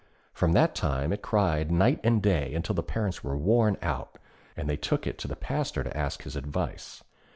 [0.33, 4.17] From that time it cried night and day until the parents were worn out,
[4.57, 7.03] and they took it to the Pastor to ask his advice.